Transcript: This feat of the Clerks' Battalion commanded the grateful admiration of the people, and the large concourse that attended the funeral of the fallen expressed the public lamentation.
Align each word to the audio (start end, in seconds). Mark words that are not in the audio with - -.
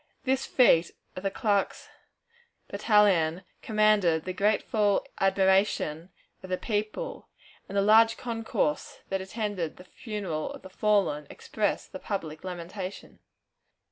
This 0.23 0.47
feat 0.47 0.89
of 1.15 1.21
the 1.21 1.29
Clerks' 1.29 1.87
Battalion 2.67 3.43
commanded 3.61 4.25
the 4.25 4.33
grateful 4.33 5.05
admiration 5.19 6.09
of 6.41 6.49
the 6.49 6.57
people, 6.57 7.27
and 7.69 7.77
the 7.77 7.83
large 7.83 8.17
concourse 8.17 9.01
that 9.09 9.21
attended 9.21 9.77
the 9.77 9.83
funeral 9.83 10.53
of 10.53 10.63
the 10.63 10.71
fallen 10.71 11.27
expressed 11.29 11.91
the 11.91 11.99
public 11.99 12.43
lamentation. 12.43 13.19